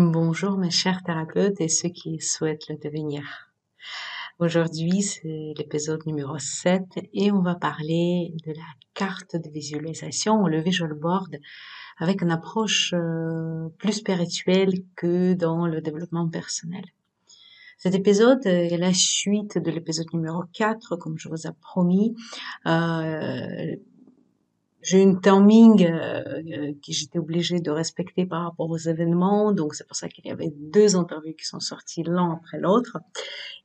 Bonjour 0.00 0.56
mes 0.56 0.70
chers 0.70 1.02
thérapeutes 1.02 1.60
et 1.60 1.66
ceux 1.66 1.88
qui 1.88 2.20
souhaitent 2.20 2.68
le 2.68 2.76
devenir. 2.76 3.50
Aujourd'hui, 4.38 5.02
c'est 5.02 5.54
l'épisode 5.58 6.06
numéro 6.06 6.38
7 6.38 6.84
et 7.12 7.32
on 7.32 7.42
va 7.42 7.56
parler 7.56 8.32
de 8.46 8.52
la 8.52 8.68
carte 8.94 9.34
de 9.34 9.50
visualisation 9.50 10.46
le 10.46 10.60
visual 10.60 10.94
board 10.94 11.34
avec 11.96 12.22
une 12.22 12.30
approche 12.30 12.94
euh, 12.94 13.70
plus 13.78 13.94
spirituelle 13.94 14.84
que 14.94 15.34
dans 15.34 15.66
le 15.66 15.80
développement 15.80 16.28
personnel. 16.28 16.84
Cet 17.76 17.96
épisode 17.96 18.46
est 18.46 18.78
la 18.78 18.94
suite 18.94 19.58
de 19.58 19.70
l'épisode 19.72 20.14
numéro 20.14 20.44
4, 20.52 20.94
comme 20.94 21.18
je 21.18 21.28
vous 21.28 21.48
ai 21.48 21.52
promis. 21.60 22.14
Euh, 22.66 23.74
j'ai 24.80 25.02
une 25.02 25.20
timing 25.20 25.84
euh, 25.84 26.22
euh, 26.24 26.72
que 26.72 26.92
j'étais 26.92 27.18
obligée 27.18 27.60
de 27.60 27.70
respecter 27.70 28.26
par 28.26 28.44
rapport 28.44 28.70
aux 28.70 28.78
événements, 28.78 29.52
donc 29.52 29.74
c'est 29.74 29.86
pour 29.86 29.96
ça 29.96 30.08
qu'il 30.08 30.26
y 30.26 30.30
avait 30.30 30.52
deux 30.56 30.96
interviews 30.96 31.34
qui 31.34 31.44
sont 31.44 31.60
sorties 31.60 32.04
l'un 32.04 32.32
après 32.32 32.58
l'autre. 32.58 32.98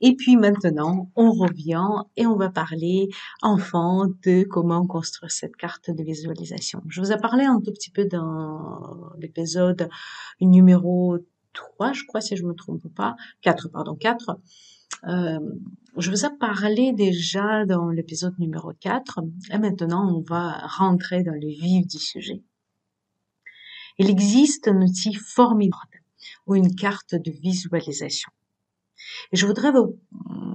Et 0.01 0.15
puis 0.15 0.37
maintenant, 0.37 1.11
on 1.15 1.31
revient 1.31 1.87
et 2.17 2.25
on 2.25 2.35
va 2.35 2.49
parler 2.49 3.09
enfin 3.41 4.09
de 4.23 4.43
comment 4.43 4.85
construire 4.87 5.31
cette 5.31 5.55
carte 5.55 5.91
de 5.91 6.03
visualisation. 6.03 6.81
Je 6.87 6.99
vous 6.99 7.11
ai 7.11 7.17
parlé 7.17 7.43
un 7.43 7.59
tout 7.59 7.71
petit 7.71 7.91
peu 7.91 8.05
dans 8.05 9.11
l'épisode 9.19 9.89
numéro 10.41 11.17
3, 11.53 11.93
je 11.93 12.03
crois, 12.05 12.21
si 12.21 12.35
je 12.35 12.43
me 12.43 12.53
trompe 12.53 12.87
pas, 12.95 13.15
4, 13.41 13.69
pardon, 13.69 13.95
4, 13.95 14.39
euh, 15.07 15.39
je 15.97 16.09
vous 16.09 16.25
ai 16.25 16.29
parlé 16.39 16.93
déjà 16.93 17.65
dans 17.65 17.89
l'épisode 17.89 18.37
numéro 18.39 18.71
4 18.79 19.19
et 19.51 19.57
maintenant 19.57 20.15
on 20.15 20.21
va 20.21 20.65
rentrer 20.65 21.23
dans 21.23 21.33
le 21.33 21.47
vif 21.47 21.85
du 21.87 21.99
sujet. 21.99 22.41
Il 23.99 24.09
existe 24.09 24.67
un 24.67 24.81
outil 24.81 25.13
formidable 25.13 26.01
ou 26.47 26.55
une 26.55 26.73
carte 26.75 27.15
de 27.15 27.31
visualisation. 27.31 28.31
Je 29.31 29.45
voudrais 29.45 29.71
vous 29.71 29.97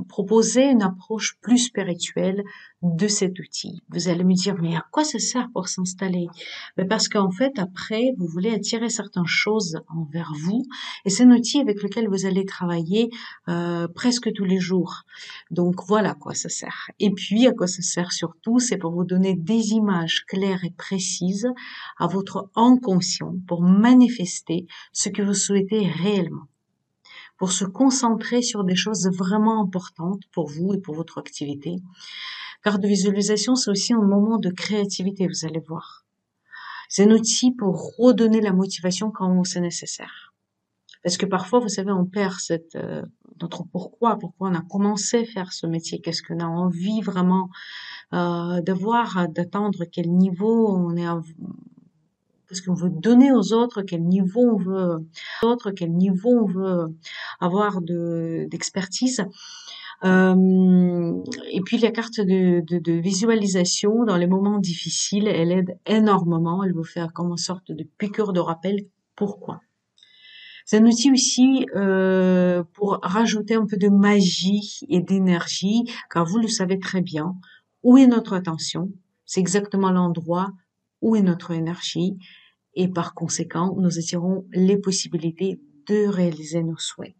proposer 0.08 0.64
une 0.70 0.82
approche 0.82 1.38
plus 1.40 1.58
spirituelle 1.58 2.42
de 2.82 3.08
cet 3.08 3.38
outil. 3.38 3.82
Vous 3.90 4.08
allez 4.08 4.24
me 4.24 4.34
dire, 4.34 4.56
mais 4.60 4.76
à 4.76 4.84
quoi 4.90 5.04
ça 5.04 5.18
sert 5.18 5.48
pour 5.52 5.68
s'installer? 5.68 6.26
Ben 6.76 6.88
Parce 6.88 7.08
qu'en 7.08 7.30
fait, 7.30 7.58
après, 7.58 8.12
vous 8.16 8.26
voulez 8.26 8.50
attirer 8.50 8.88
certaines 8.88 9.26
choses 9.26 9.78
envers 9.88 10.32
vous, 10.40 10.64
et 11.04 11.10
c'est 11.10 11.24
un 11.24 11.30
outil 11.30 11.60
avec 11.60 11.82
lequel 11.82 12.08
vous 12.08 12.26
allez 12.26 12.44
travailler 12.44 13.10
euh, 13.48 13.88
presque 13.88 14.32
tous 14.32 14.44
les 14.44 14.60
jours. 14.60 15.02
Donc 15.50 15.84
voilà 15.86 16.10
à 16.10 16.14
quoi 16.14 16.34
ça 16.34 16.48
sert. 16.48 16.90
Et 16.98 17.10
puis, 17.10 17.46
à 17.46 17.52
quoi 17.52 17.66
ça 17.66 17.82
sert 17.82 18.12
surtout, 18.12 18.58
c'est 18.58 18.78
pour 18.78 18.92
vous 18.92 19.04
donner 19.04 19.34
des 19.34 19.72
images 19.72 20.24
claires 20.26 20.64
et 20.64 20.74
précises 20.76 21.48
à 21.98 22.06
votre 22.06 22.50
inconscient 22.54 23.34
pour 23.46 23.62
manifester 23.62 24.66
ce 24.92 25.08
que 25.08 25.22
vous 25.22 25.34
souhaitez 25.34 25.86
réellement 25.86 26.46
pour 27.38 27.52
se 27.52 27.64
concentrer 27.64 28.42
sur 28.42 28.64
des 28.64 28.76
choses 28.76 29.08
vraiment 29.08 29.62
importantes 29.62 30.22
pour 30.32 30.48
vous 30.48 30.74
et 30.74 30.80
pour 30.80 30.94
votre 30.94 31.18
activité. 31.18 31.76
Car 32.62 32.78
de 32.78 32.88
visualisation, 32.88 33.54
c'est 33.54 33.70
aussi 33.70 33.94
un 33.94 34.02
moment 34.02 34.38
de 34.38 34.50
créativité, 34.50 35.28
vous 35.28 35.46
allez 35.46 35.60
voir. 35.60 36.04
C'est 36.88 37.04
un 37.04 37.10
outil 37.10 37.52
pour 37.52 37.94
redonner 37.96 38.40
la 38.40 38.52
motivation 38.52 39.10
quand 39.10 39.44
c'est 39.44 39.60
nécessaire. 39.60 40.34
Parce 41.04 41.16
que 41.16 41.26
parfois, 41.26 41.60
vous 41.60 41.68
savez, 41.68 41.92
on 41.92 42.04
perd 42.04 42.34
cette, 42.40 42.74
euh, 42.74 43.02
notre 43.40 43.62
pourquoi, 43.64 44.18
pourquoi 44.18 44.48
on 44.48 44.54
a 44.54 44.62
commencé 44.62 45.18
à 45.18 45.24
faire 45.24 45.52
ce 45.52 45.66
métier, 45.66 46.00
qu'est-ce 46.00 46.22
qu'on 46.22 46.40
a 46.40 46.46
envie 46.46 47.00
vraiment 47.02 47.50
euh, 48.12 48.60
de 48.60 48.72
voir, 48.72 49.28
d'atteindre 49.28 49.84
quel 49.84 50.10
niveau 50.10 50.68
on 50.76 50.96
est, 50.96 51.06
parce 52.48 52.60
qu'on 52.60 52.74
veut 52.74 52.90
donner 52.90 53.32
aux 53.32 53.52
autres, 53.52 53.82
quel 53.82 54.02
niveau 54.02 54.40
on 54.40 54.56
veut, 54.56 55.06
autres, 55.42 55.70
quel 55.70 55.92
niveau 55.92 56.30
on 56.30 56.46
veut 56.46 56.86
avoir 57.40 57.80
de 57.82 58.46
d'expertise. 58.50 59.24
Euh, 60.04 61.14
et 61.50 61.60
puis 61.60 61.78
la 61.78 61.90
carte 61.90 62.20
de, 62.20 62.60
de, 62.60 62.78
de, 62.78 62.92
visualisation 62.92 64.04
dans 64.04 64.16
les 64.16 64.28
moments 64.28 64.58
difficiles, 64.58 65.26
elle 65.26 65.50
aide 65.50 65.76
énormément. 65.86 66.62
Elle 66.62 66.72
vous 66.72 66.84
fait 66.84 67.08
comme 67.14 67.30
une 67.30 67.36
sorte 67.36 67.72
de 67.72 67.84
piqûre 67.98 68.32
de 68.32 68.40
rappel. 68.40 68.86
Pourquoi? 69.16 69.60
C'est 70.64 70.76
un 70.76 70.84
outil 70.84 71.10
aussi 71.10 71.66
euh, 71.74 72.62
pour 72.74 73.00
rajouter 73.02 73.54
un 73.54 73.66
peu 73.66 73.76
de 73.76 73.88
magie 73.88 74.80
et 74.88 75.00
d'énergie, 75.00 75.90
car 76.10 76.26
vous 76.26 76.38
le 76.38 76.46
savez 76.46 76.78
très 76.78 77.00
bien. 77.00 77.34
Où 77.82 77.96
est 77.96 78.06
notre 78.06 78.34
attention? 78.34 78.92
C'est 79.24 79.40
exactement 79.40 79.90
l'endroit 79.90 80.52
où 81.00 81.16
est 81.16 81.22
notre 81.22 81.52
énergie 81.52 82.18
et 82.74 82.88
par 82.88 83.14
conséquent, 83.14 83.74
nous 83.76 83.98
attirons 83.98 84.46
les 84.52 84.76
possibilités 84.76 85.60
de 85.88 86.06
réaliser 86.06 86.62
nos 86.62 86.78
souhaits. 86.78 87.16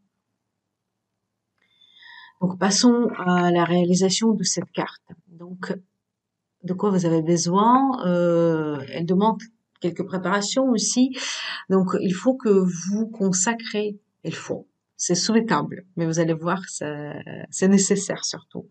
Donc, 2.40 2.58
passons 2.58 3.08
à 3.16 3.50
la 3.50 3.64
réalisation 3.64 4.32
de 4.32 4.44
cette 4.44 4.70
carte. 4.70 5.02
Donc, 5.26 5.76
de 6.62 6.72
quoi 6.74 6.90
vous 6.90 7.06
avez 7.06 7.22
besoin? 7.22 8.06
Euh, 8.06 8.78
Elle 8.90 9.06
demande 9.06 9.40
quelques 9.80 10.04
préparations 10.04 10.70
aussi. 10.70 11.16
Donc, 11.68 11.96
il 12.00 12.14
faut 12.14 12.34
que 12.34 12.48
vous 12.48 13.08
consacrez, 13.08 13.98
il 14.22 14.34
faut, 14.34 14.68
c'est 14.96 15.16
souhaitable, 15.16 15.86
mais 15.96 16.06
vous 16.06 16.20
allez 16.20 16.34
voir, 16.34 16.62
c'est 16.68 17.68
nécessaire 17.68 18.24
surtout. 18.24 18.68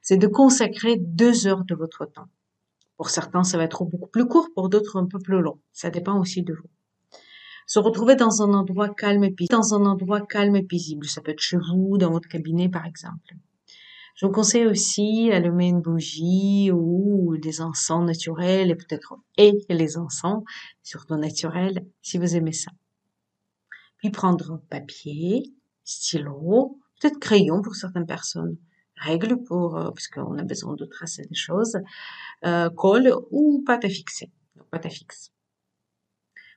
C'est 0.00 0.16
de 0.16 0.26
consacrer 0.26 0.96
deux 0.96 1.46
heures 1.46 1.64
de 1.64 1.74
votre 1.74 2.06
temps 2.06 2.28
pour 3.02 3.10
certains, 3.10 3.42
ça 3.42 3.58
va 3.58 3.64
être 3.64 3.84
beaucoup 3.84 4.08
plus 4.08 4.28
court, 4.28 4.50
pour 4.54 4.68
d'autres 4.68 4.96
un 4.96 5.06
peu 5.06 5.18
plus 5.18 5.40
long. 5.40 5.58
Ça 5.72 5.90
dépend 5.90 6.20
aussi 6.20 6.44
de 6.44 6.54
vous. 6.54 6.70
Se 7.66 7.80
retrouver 7.80 8.14
dans 8.14 8.42
un 8.42 8.54
endroit 8.54 8.90
calme 8.90 9.24
et 9.24 9.32
paisible. 9.32 9.56
Dans 9.56 9.74
un 9.74 9.86
endroit 9.86 10.20
calme 10.20 10.54
et 10.54 10.62
paisible. 10.62 11.06
Ça 11.06 11.20
peut 11.20 11.32
être 11.32 11.40
chez 11.40 11.56
vous, 11.56 11.98
dans 11.98 12.12
votre 12.12 12.28
cabinet, 12.28 12.68
par 12.68 12.86
exemple. 12.86 13.34
Je 14.14 14.24
vous 14.24 14.30
conseille 14.30 14.68
aussi 14.68 15.32
allumer 15.32 15.66
une 15.66 15.80
bougie 15.80 16.70
ou 16.70 17.36
des 17.38 17.60
encens 17.60 18.06
naturels 18.06 18.70
et 18.70 18.76
peut-être 18.76 19.16
et 19.36 19.58
les 19.68 19.98
encens, 19.98 20.44
surtout 20.84 21.16
naturels, 21.16 21.84
si 22.02 22.18
vous 22.18 22.36
aimez 22.36 22.52
ça. 22.52 22.70
Puis 23.96 24.10
prendre 24.10 24.62
papier, 24.70 25.52
stylo, 25.82 26.78
peut-être 27.00 27.18
crayon 27.18 27.62
pour 27.62 27.74
certaines 27.74 28.06
personnes, 28.06 28.58
règles 29.02 29.42
pour, 29.42 29.76
euh, 29.76 29.90
puisqu'on 29.90 30.38
a 30.38 30.44
besoin 30.44 30.74
de 30.74 30.84
tracer 30.84 31.24
des 31.24 31.34
choses, 31.34 31.76
euh, 32.44 32.70
colle 32.70 33.14
ou 33.30 33.62
pâte 33.66 33.84
à 33.84 33.88
fixer, 33.88 34.30
pâte 34.70 34.86
à 34.86 34.90
fixe. 34.90 35.32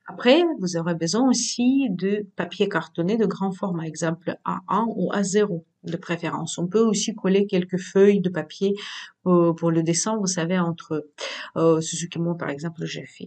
Après, 0.08 0.40
vous 0.60 0.76
aurez 0.76 0.94
besoin 0.94 1.28
aussi 1.28 1.88
de 1.90 2.28
papier 2.36 2.68
cartonné 2.68 3.16
de 3.16 3.26
grand 3.26 3.50
format, 3.50 3.86
exemple 3.86 4.36
A1 4.44 4.86
ou 4.94 5.10
A0 5.12 5.64
de 5.82 5.96
préférence. 5.96 6.58
On 6.58 6.68
peut 6.68 6.84
aussi 6.84 7.14
coller 7.14 7.46
quelques 7.46 7.78
feuilles 7.78 8.20
de 8.20 8.28
papier 8.28 8.74
euh, 9.26 9.52
pour 9.52 9.72
le 9.72 9.82
dessin, 9.82 10.16
vous 10.16 10.28
savez, 10.28 10.58
entre 10.60 11.08
euh, 11.56 11.80
ce 11.80 12.06
que 12.06 12.20
moi, 12.20 12.36
par 12.36 12.50
exemple, 12.50 12.84
j'ai 12.84 13.04
fait. 13.04 13.26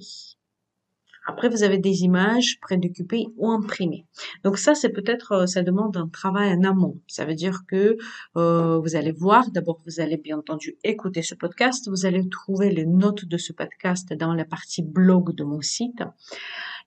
Après, 1.30 1.48
vous 1.48 1.62
avez 1.62 1.78
des 1.78 2.02
images 2.02 2.60
préoccupées 2.60 3.28
ou 3.38 3.52
imprimées. 3.52 4.08
Donc 4.44 4.58
ça, 4.58 4.74
c'est 4.74 4.90
peut-être, 4.90 5.32
euh, 5.34 5.46
ça 5.46 5.62
demande 5.62 5.96
un 5.96 6.08
travail 6.08 6.52
en 6.54 6.64
amont. 6.64 7.00
Ça 7.06 7.24
veut 7.24 7.36
dire 7.36 7.66
que 7.68 7.98
euh, 8.36 8.80
vous 8.80 8.96
allez 8.96 9.12
voir, 9.12 9.52
d'abord, 9.52 9.80
vous 9.86 10.00
allez 10.00 10.18
bien 10.18 10.40
entendu 10.40 10.78
écouter 10.84 11.22
ce 11.22 11.36
podcast. 11.36 11.88
Vous 11.88 12.08
allez 12.08 12.28
trouver 12.30 12.72
les 12.72 12.88
notes 12.88 13.26
de 13.26 13.38
ce 13.38 13.54
podcast 13.54 14.12
dans 14.12 14.34
la 14.34 14.44
partie 14.44 14.82
blog 14.82 15.36
de 15.36 15.44
mon 15.44 15.62
site. 15.62 16.02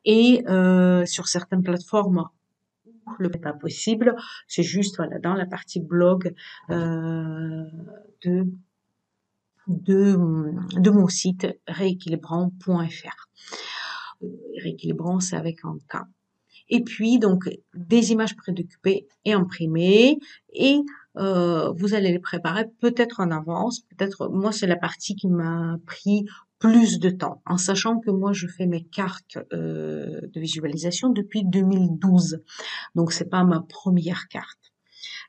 Et 0.05 0.43
euh, 0.49 1.07
sur 1.07 1.29
certaines 1.29 1.63
plateformes, 1.63 2.29
le 3.21 3.31
pas 3.31 3.53
possible, 3.53 4.17
c'est 4.49 4.65
juste 4.65 4.97
voilà 4.97 5.21
dans 5.21 5.35
la 5.35 5.47
partie 5.47 5.79
blog 5.81 6.35
euh, 6.71 7.63
de 8.25 8.49
de, 9.69 10.17
de 10.81 10.91
mon 10.91 11.07
site 11.07 11.47
rééquilibrant.fr 11.69 13.29
rééquilibrant, 14.63 15.19
avec 15.33 15.65
un. 15.65 15.77
Et 16.69 16.83
puis, 16.83 17.19
donc, 17.19 17.51
des 17.75 18.13
images 18.13 18.37
préoccupées 18.37 19.07
et 19.25 19.33
imprimées. 19.33 20.19
Et 20.55 20.79
euh, 21.17 21.71
vous 21.73 21.95
allez 21.95 22.13
les 22.13 22.19
préparer 22.19 22.67
peut-être 22.81 23.21
en 23.21 23.31
avance. 23.31 23.81
Peut-être, 23.97 24.29
moi, 24.29 24.53
c'est 24.53 24.67
la 24.67 24.77
partie 24.77 25.15
qui 25.15 25.29
m'a 25.29 25.77
pris 25.87 26.25
plus 26.63 27.01
de 27.01 27.11
temps, 27.11 27.43
en 27.45 27.59
sachant 27.59 27.99
que 27.99 28.13
moi 28.13 28.33
je 28.33 28.47
fais 28.47 28.67
mes 28.67 28.85
cartes 28.85 29.37
euh, 29.53 30.21
de 30.33 30.41
visualisation 30.41 31.09
depuis 31.09 31.45
2012. 31.45 32.39
Donc 32.95 33.13
c'est 33.13 33.29
pas 33.29 33.43
ma 33.43 33.63
première 33.63 34.29
carte. 34.29 34.62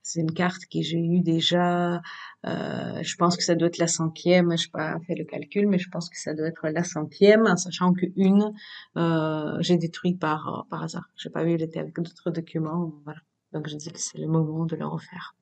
C'est 0.04 0.20
une 0.20 0.34
carte 0.34 0.64
que 0.72 0.82
j'ai 0.82 1.00
eue 1.00 1.22
déjà, 1.22 2.02
euh, 2.46 3.02
je 3.02 3.16
pense 3.16 3.38
que 3.38 3.44
ça 3.44 3.56
doit 3.56 3.70
être 3.70 3.78
la 3.78 3.88
centième, 3.88 4.56
je 4.58 4.66
n'ai 4.66 4.72
pas 4.72 5.00
fait 5.08 5.16
le 5.16 5.24
calcul, 5.24 5.68
mais 5.68 5.80
je 5.80 5.90
pense 5.90 6.10
que 6.10 6.20
ça 6.20 6.34
doit 6.34 6.48
être 6.48 6.68
la 6.68 6.84
centième, 6.84 7.48
en 7.48 7.56
sachant 7.58 7.94
qu'une, 7.94 8.54
euh, 8.98 9.58
j'ai 9.62 9.78
détruit 9.78 10.16
par, 10.16 10.68
par 10.70 10.84
hasard. 10.84 11.10
J'ai 11.16 11.30
pas 11.30 11.44
vu, 11.44 11.54
elle 11.54 11.64
était 11.64 11.80
avec 11.80 11.96
d'autres 11.96 12.32
documents, 12.32 12.94
voilà. 13.06 13.20
Donc 13.54 13.70
je 13.70 13.78
dis 13.78 13.92
que 13.92 14.00
c'est 14.00 14.18
le 14.18 14.28
moment 14.28 14.66
de 14.66 14.76
le 14.76 14.86
refaire. 14.86 15.36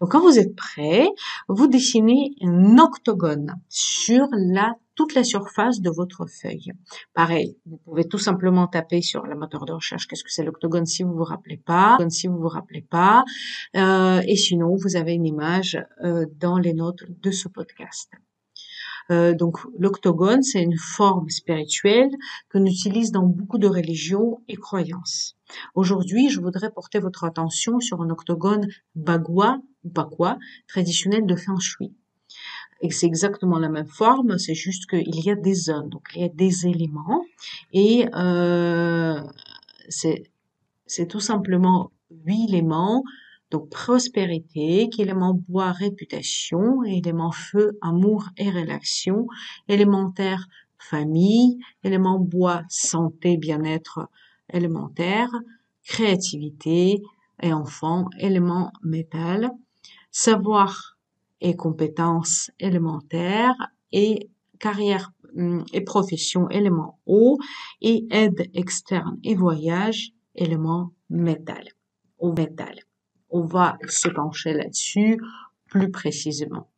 Donc 0.00 0.12
quand 0.12 0.20
vous 0.20 0.38
êtes 0.38 0.54
prêt, 0.54 1.06
vous 1.48 1.68
dessinez 1.68 2.34
un 2.42 2.78
octogone 2.78 3.54
sur 3.68 4.26
la 4.32 4.74
toute 4.94 5.14
la 5.14 5.24
surface 5.24 5.80
de 5.80 5.90
votre 5.90 6.26
feuille. 6.26 6.72
Pareil, 7.12 7.58
vous 7.66 7.76
pouvez 7.76 8.08
tout 8.08 8.18
simplement 8.18 8.66
taper 8.66 9.02
sur 9.02 9.26
la 9.26 9.34
moteur 9.34 9.66
de 9.66 9.72
recherche 9.72 10.06
qu'est-ce 10.08 10.24
que 10.24 10.32
c'est 10.32 10.42
l'octogone 10.42 10.86
si 10.86 11.02
vous 11.02 11.12
vous 11.12 11.24
rappelez 11.24 11.58
pas, 11.58 11.98
si 12.08 12.26
vous 12.26 12.38
vous 12.38 12.48
rappelez 12.48 12.80
pas, 12.80 13.22
euh, 13.76 14.22
et 14.26 14.36
sinon 14.36 14.74
vous 14.74 14.96
avez 14.96 15.12
une 15.12 15.26
image 15.26 15.78
euh, 16.02 16.24
dans 16.40 16.58
les 16.58 16.72
notes 16.72 17.04
de 17.08 17.30
ce 17.30 17.48
podcast. 17.48 18.10
Euh, 19.10 19.34
donc 19.34 19.58
l'octogone, 19.78 20.42
c'est 20.42 20.62
une 20.62 20.76
forme 20.76 21.28
spirituelle 21.30 22.10
qu'on 22.50 22.64
utilise 22.66 23.12
dans 23.12 23.26
beaucoup 23.26 23.58
de 23.58 23.68
religions 23.68 24.40
et 24.48 24.56
croyances. 24.56 25.36
Aujourd'hui, 25.74 26.28
je 26.28 26.40
voudrais 26.40 26.70
porter 26.70 26.98
votre 26.98 27.24
attention 27.24 27.80
sur 27.80 28.02
un 28.02 28.10
octogone 28.10 28.66
bagua 28.94 29.58
ou 29.84 29.90
traditionnel 30.66 31.26
de 31.26 31.36
feng 31.36 31.58
shui. 31.60 31.94
Et 32.80 32.90
c'est 32.90 33.06
exactement 33.06 33.58
la 33.58 33.68
même 33.68 33.86
forme, 33.86 34.38
c'est 34.38 34.54
juste 34.54 34.88
qu'il 34.90 35.24
y 35.24 35.30
a 35.30 35.34
des 35.34 35.54
zones, 35.54 35.88
donc 35.88 36.08
il 36.14 36.22
y 36.22 36.24
a 36.24 36.28
des 36.28 36.66
éléments, 36.66 37.24
et 37.72 38.06
euh, 38.14 39.18
c'est 39.88 41.06
tout 41.08 41.20
simplement 41.20 41.90
huit 42.10 42.48
éléments 42.48 43.02
donc 43.50 43.70
prospérité, 43.70 44.88
élément 44.98 45.34
bois, 45.34 45.72
réputation, 45.72 46.82
élément 46.84 47.32
feu, 47.32 47.78
amour 47.80 48.28
et 48.36 48.50
relation, 48.50 49.26
élémentaire, 49.68 50.46
famille, 50.78 51.58
élément 51.84 52.18
bois, 52.18 52.62
santé, 52.68 53.36
bien-être 53.36 54.08
élémentaire, 54.52 55.30
créativité 55.84 57.02
et 57.42 57.52
enfant, 57.52 58.06
élément 58.18 58.72
métal, 58.82 59.50
savoir 60.10 60.96
et 61.40 61.54
compétences 61.54 62.50
élémentaires 62.58 63.54
et 63.92 64.30
carrière 64.58 65.12
hum, 65.36 65.64
et 65.72 65.82
profession 65.82 66.48
élément 66.48 66.98
eau 67.06 67.38
et 67.80 68.06
aide 68.10 68.50
externe 68.54 69.18
et 69.22 69.34
voyage 69.34 70.12
élément 70.34 70.92
métal 71.10 71.64
ou 72.18 72.32
métal. 72.32 72.76
On 73.30 73.44
va 73.44 73.78
se 73.88 74.08
pencher 74.08 74.52
là-dessus 74.52 75.20
plus 75.68 75.90
précisément. 75.90 76.68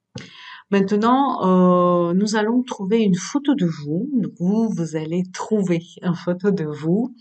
Maintenant, 0.71 2.11
euh, 2.11 2.13
nous 2.13 2.37
allons 2.37 2.63
trouver 2.63 2.99
une 2.99 3.15
photo 3.15 3.55
de 3.55 3.65
vous. 3.65 4.11
Vous, 4.39 4.69
vous 4.69 4.97
allez 4.97 5.23
trouver 5.33 5.83
une 6.03 6.15
photo 6.15 6.51
de 6.51 6.65
vous. 6.65 7.15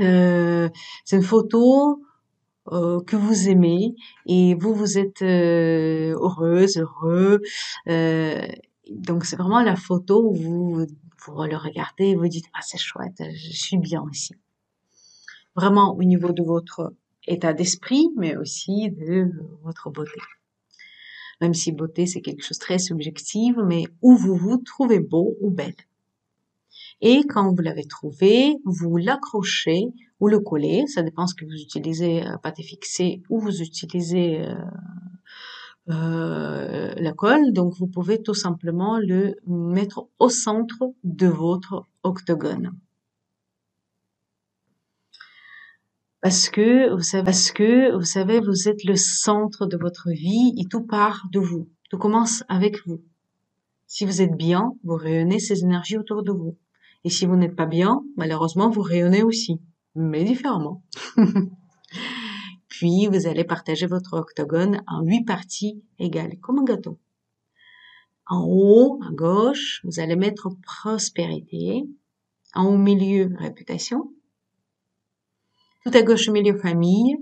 Euh, 0.00 0.68
c'est 1.04 1.16
une 1.16 1.22
photo 1.22 2.00
euh, 2.70 3.00
que 3.02 3.16
vous 3.16 3.48
aimez 3.48 3.96
et 4.26 4.54
vous, 4.54 4.72
vous 4.72 4.98
êtes 4.98 5.22
heureuse, 5.22 6.76
heureux. 6.78 7.40
donc 7.86 9.24
c'est 9.24 9.36
vraiment 9.36 9.62
la 9.62 9.74
photo 9.74 10.28
où 10.30 10.34
vous, 10.34 10.86
vous 11.26 11.42
le 11.42 11.56
regardez 11.56 12.10
et 12.10 12.14
vous 12.14 12.28
dites 12.28 12.46
ah 12.54 12.60
c'est 12.62 12.78
chouette, 12.78 13.20
je 13.20 13.52
suis 13.52 13.78
bien 13.78 14.04
ici. 14.12 14.34
Vraiment 15.56 15.96
au 15.96 16.04
niveau 16.04 16.30
de 16.30 16.44
votre 16.44 16.92
état 17.28 17.52
d'esprit, 17.52 18.08
mais 18.16 18.36
aussi 18.36 18.90
de 18.90 19.30
votre 19.62 19.90
beauté. 19.90 20.20
Même 21.40 21.54
si 21.54 21.72
beauté, 21.72 22.06
c'est 22.06 22.20
quelque 22.20 22.42
chose 22.42 22.58
de 22.58 22.64
très 22.64 22.78
subjectif, 22.78 23.54
mais 23.64 23.84
où 24.02 24.16
vous 24.16 24.34
vous 24.34 24.56
trouvez 24.58 24.98
beau 24.98 25.36
ou 25.40 25.50
belle. 25.50 25.76
Et 27.00 27.22
quand 27.28 27.54
vous 27.54 27.62
l'avez 27.62 27.84
trouvé, 27.84 28.56
vous 28.64 28.96
l'accrochez 28.96 29.86
ou 30.20 30.28
le 30.28 30.40
collez, 30.40 30.86
ça 30.88 31.02
dépend 31.02 31.26
ce 31.28 31.34
que 31.34 31.44
vous 31.44 31.60
utilisez, 31.60 32.26
euh, 32.26 32.36
pâté 32.38 32.64
fixé 32.64 33.22
ou 33.28 33.38
vous 33.38 33.62
utilisez 33.62 34.40
euh, 34.40 34.54
euh, 35.90 36.92
la 36.96 37.12
colle. 37.12 37.52
Donc 37.52 37.74
vous 37.78 37.86
pouvez 37.86 38.20
tout 38.20 38.34
simplement 38.34 38.98
le 38.98 39.36
mettre 39.46 40.08
au 40.18 40.28
centre 40.28 40.92
de 41.04 41.28
votre 41.28 41.86
octogone. 42.02 42.72
Parce 46.20 46.50
que 46.50 46.92
vous 46.94 47.02
savez, 48.04 48.40
vous 48.40 48.46
vous 48.46 48.68
êtes 48.68 48.82
le 48.84 48.96
centre 48.96 49.66
de 49.66 49.76
votre 49.76 50.10
vie 50.10 50.52
et 50.58 50.64
tout 50.64 50.84
part 50.84 51.26
de 51.32 51.38
vous. 51.38 51.68
Tout 51.90 51.98
commence 51.98 52.42
avec 52.48 52.84
vous. 52.86 53.02
Si 53.86 54.04
vous 54.04 54.20
êtes 54.20 54.36
bien, 54.36 54.72
vous 54.82 54.96
rayonnez 54.96 55.38
ces 55.38 55.62
énergies 55.62 55.96
autour 55.96 56.24
de 56.24 56.32
vous. 56.32 56.58
Et 57.04 57.10
si 57.10 57.24
vous 57.24 57.36
n'êtes 57.36 57.54
pas 57.54 57.66
bien, 57.66 58.02
malheureusement, 58.16 58.68
vous 58.68 58.82
rayonnez 58.82 59.22
aussi, 59.22 59.60
mais 59.94 60.24
différemment. 60.24 60.82
Puis, 62.68 63.06
vous 63.06 63.26
allez 63.26 63.44
partager 63.44 63.86
votre 63.86 64.14
octogone 64.14 64.82
en 64.88 65.02
huit 65.02 65.24
parties 65.24 65.82
égales, 65.98 66.38
comme 66.40 66.58
un 66.58 66.64
gâteau. 66.64 66.98
En 68.26 68.44
haut, 68.46 69.00
à 69.08 69.12
gauche, 69.12 69.80
vous 69.84 70.00
allez 70.00 70.16
mettre 70.16 70.50
prospérité. 70.62 71.84
En 72.54 72.66
haut 72.66 72.76
milieu, 72.76 73.30
réputation. 73.38 74.12
Tout 75.88 75.96
à 75.96 76.02
gauche, 76.02 76.28
milieu 76.28 76.58
famille. 76.58 77.16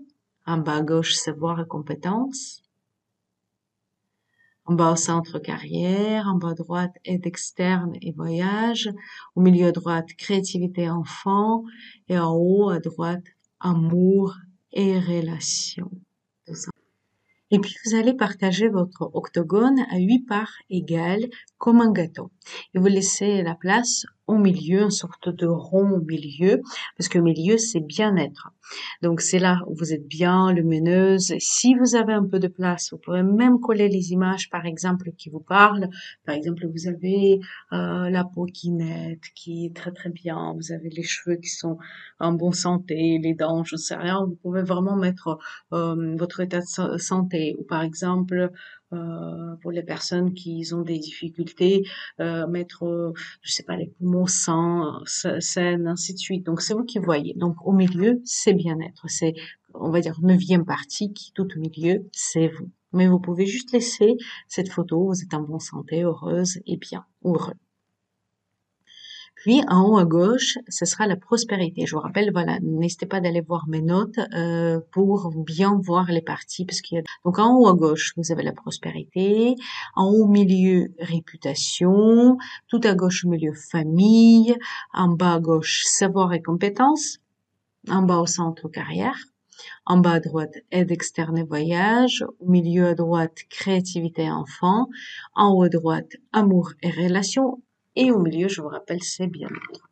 En 0.45 0.59
bas 0.59 0.79
à 0.79 0.83
gauche, 0.83 1.15
savoir 1.15 1.61
et 1.61 1.69
compétences. 1.69 2.65
En 4.65 4.75
bas 4.75 4.91
au 4.91 4.97
centre, 4.97 5.39
carrière. 5.39 6.27
En 6.27 6.35
bas 6.35 6.49
à 6.49 6.55
droite, 6.55 6.91
aide 7.05 7.29
externe 7.29 7.93
et 8.03 8.11
voyage. 8.11 8.91
Au 9.37 9.41
milieu 9.41 9.69
à 9.69 9.73
droite, 9.73 10.09
créativité 10.19 10.91
enfant. 10.91 11.63
Et 12.09 12.19
en 12.19 12.35
haut 12.35 12.71
à 12.71 12.81
droite, 12.81 13.23
amour 13.61 14.35
et 14.73 14.99
relations. 14.99 15.93
Et 17.53 17.61
puis 17.61 17.77
vous 17.85 17.95
allez 17.95 18.15
partager 18.15 18.69
votre 18.69 19.13
octogone 19.15 19.79
à 19.93 19.99
huit 19.99 20.27
parts 20.27 20.57
égales 20.71 21.29
comme 21.59 21.81
un 21.81 21.93
gâteau. 21.93 22.33
Et 22.75 22.81
vous 22.81 22.89
laissez 22.89 23.43
la 23.43 23.55
place 23.55 24.07
au 24.27 24.39
milieu, 24.39 24.83
une 24.83 24.91
sorte 24.91 25.29
de 25.29 25.47
rond 25.47 25.91
au 25.91 26.01
milieu, 26.01 26.63
parce 26.97 27.09
que 27.09 27.19
milieu, 27.19 27.59
c'est 27.59 27.81
bien-être. 27.81 28.51
Donc 29.03 29.21
c'est 29.21 29.39
là 29.39 29.61
où 29.67 29.75
vous 29.75 29.93
êtes 29.93 30.07
bien, 30.07 30.53
lumineuse. 30.53 31.35
Si 31.39 31.75
vous 31.75 31.95
avez 31.95 32.13
un 32.13 32.25
peu 32.25 32.39
de 32.39 32.49
place, 32.49 32.91
vous 32.93 32.99
pouvez 32.99 33.23
même 33.23 33.61
coller 33.61 33.89
les 33.89 34.13
images, 34.13 34.51
par 34.51 34.67
exemple, 34.67 35.11
qui 35.17 35.31
vous 35.31 35.41
parlent. 35.41 35.89
Par 36.25 36.35
exemple, 36.35 36.67
vous 36.67 36.89
avez 36.89 37.41
euh, 37.73 38.11
la 38.11 38.25
peau 38.25 38.47
qui 38.47 38.71
nette, 38.71 39.23
qui 39.35 39.67
est 39.67 39.77
très 39.77 39.93
très 39.93 40.11
bien. 40.11 40.55
Vous 40.57 40.73
avez 40.73 40.91
les 40.91 41.03
cheveux 41.03 41.37
qui 41.37 41.51
sont 41.51 41.79
en 42.19 42.33
bonne 42.33 42.53
santé, 42.53 43.19
les 43.23 43.35
dents, 43.35 43.65
je 43.65 43.77
ne 43.77 43.81
sais 43.81 43.97
rien. 43.97 44.25
Vous 44.25 44.37
pouvez 44.43 44.63
vraiment 44.63 44.97
mettre 44.97 45.39
euh, 45.73 46.17
votre 46.17 46.41
état 46.41 46.61
de 46.61 46.99
santé. 46.99 47.57
Ou 47.59 47.65
par 47.65 47.83
exemple, 47.83 48.51
euh, 48.93 49.57
pour 49.63 49.73
les 49.73 49.83
personnes 49.83 50.33
qui 50.35 50.65
ont 50.73 50.83
des 50.83 50.99
difficultés, 50.99 51.85
euh, 52.21 52.47
mettre, 52.47 52.85
euh, 52.85 53.13
je 53.43 53.53
sais 53.53 53.65
pas, 53.65 53.77
les 53.77 53.89
poumons 53.89 54.27
sains, 54.27 55.03
saines, 55.05 55.87
ainsi 55.89 56.15
de 56.15 56.19
suite. 56.19 56.47
Donc 56.47 56.61
c'est 56.61 56.75
vous 56.75 56.85
qui 56.85 56.99
voyez. 56.99 57.35
Donc 57.35 57.57
au 57.67 57.73
milieu, 57.73 58.21
c'est 58.25 58.55
bien-être. 58.55 59.05
C'est, 59.09 59.35
on 59.75 59.91
va 59.91 60.01
dire, 60.01 60.19
neuvième 60.23 60.65
partie 60.65 61.13
qui 61.13 61.33
tout 61.33 61.49
au 61.57 61.59
milieu, 61.59 62.09
c'est 62.13 62.49
vous. 62.49 62.71
Mais 62.93 63.09
vous 63.09 63.19
pouvez 63.19 63.47
juste 63.47 63.73
laisser 63.73 64.17
cette 64.49 64.71
photo, 64.71 65.07
vous 65.07 65.23
êtes 65.23 65.35
en 65.35 65.43
bonne 65.43 65.61
santé, 65.61 66.03
heureuse 66.03 66.61
et 66.67 66.77
bien, 66.77 67.05
heureux. 67.25 67.55
Puis 69.47 69.63
en 69.69 69.89
haut 69.89 69.99
à 69.99 70.05
gauche, 70.05 70.59
ce 70.69 70.85
sera 70.85 71.07
la 71.07 71.15
prospérité. 71.15 71.87
Je 71.87 71.95
vous 71.95 72.01
rappelle, 72.01 72.33
voilà, 72.33 72.59
n'hésitez 72.63 73.07
pas 73.07 73.21
d'aller 73.21 73.43
voir 73.43 73.69
mes 73.69 73.81
notes 73.81 74.19
euh, 74.35 74.81
pour 74.91 75.31
bien 75.37 75.79
voir 75.85 76.11
les 76.11 76.21
parties, 76.21 76.65
parce 76.65 76.81
qu'il 76.81 76.97
y 76.97 77.01
a 77.01 77.05
donc 77.25 77.39
en 77.39 77.57
haut 77.57 77.69
à 77.69 77.75
gauche, 77.75 78.13
vous 78.17 78.33
avez 78.33 78.43
la 78.43 78.51
prospérité, 78.51 79.55
en 79.95 80.07
haut 80.07 80.25
au 80.25 80.27
milieu 80.27 80.89
réputation, 80.99 82.39
tout 82.67 82.81
à 82.83 82.97
gauche 82.97 83.25
au 83.25 83.29
milieu 83.29 83.53
famille, 83.71 84.57
en 84.93 85.11
bas 85.11 85.35
à 85.35 85.39
gauche 85.39 85.85
savoir 85.85 86.33
et 86.33 86.43
compétences, 86.43 87.19
en 87.89 88.03
bas 88.03 88.19
au 88.19 88.27
centre 88.27 88.69
carrière. 88.69 89.17
En 89.85 89.99
bas 89.99 90.15
à 90.15 90.21
droite, 90.21 90.55
aide 90.73 90.91
externe 90.91 91.39
et 91.39 91.45
voyage. 91.45 92.25
Au 92.41 92.51
milieu 92.51 92.89
à 92.89 92.95
droite, 92.95 93.39
créativité 93.49 94.25
et 94.25 94.31
enfant. 94.31 94.89
En 95.37 95.55
haut 95.55 95.63
à 95.63 95.69
droite, 95.69 96.11
amour 96.33 96.73
et 96.83 96.91
relations 96.91 97.63
et 97.97 98.11
au 98.11 98.19
milieu, 98.21 98.49
je 98.49 98.61
vous 98.61 98.69
rappelle, 98.69 99.03
c'est 99.03 99.27
bien-être. 99.27 99.91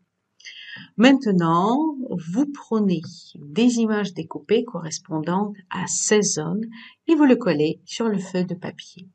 Maintenant, 0.97 1.97
vous 2.11 2.47
prenez 2.53 3.01
des 3.37 3.77
images 3.77 4.13
découpées 4.13 4.65
correspondantes 4.65 5.57
à 5.71 5.87
ces 5.87 6.23
zones 6.23 6.69
et 7.07 7.15
vous 7.15 7.25
le 7.25 7.37
collez 7.37 7.81
sur 7.85 8.09
le 8.09 8.19
feu 8.19 8.45
de 8.45 8.55
papier. 8.55 9.09